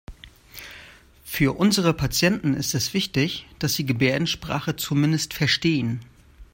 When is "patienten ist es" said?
1.93-2.95